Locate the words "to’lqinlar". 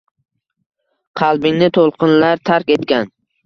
1.79-2.45